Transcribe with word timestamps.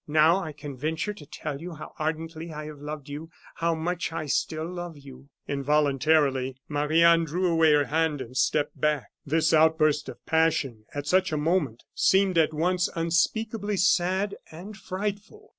Now, 0.07 0.39
I 0.39 0.51
can 0.51 0.75
venture 0.75 1.13
to 1.13 1.27
tell 1.27 1.61
you 1.61 1.75
how 1.75 1.93
ardently 1.99 2.51
I 2.51 2.65
have 2.65 2.79
loved 2.79 3.07
you 3.07 3.29
how 3.57 3.75
much 3.75 4.11
I 4.11 4.25
still 4.25 4.65
love 4.67 4.97
you." 4.97 5.29
Involuntarily 5.47 6.57
Marie 6.67 7.03
Anne 7.03 7.23
drew 7.23 7.45
away 7.45 7.73
her 7.73 7.85
hand 7.85 8.19
and 8.19 8.35
stepped 8.35 8.81
back. 8.81 9.09
This 9.27 9.53
outburst 9.53 10.09
of 10.09 10.25
passion, 10.25 10.85
at 10.95 11.05
such 11.05 11.31
a 11.31 11.37
moment, 11.37 11.83
seemed 11.93 12.39
at 12.39 12.51
once 12.51 12.89
unspeakably 12.95 13.77
sad 13.77 14.33
and 14.51 14.75
frightful. 14.75 15.49